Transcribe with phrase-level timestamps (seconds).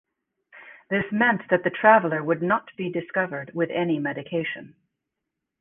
[0.89, 4.73] This meant that the traveller would not be discovered with any medication.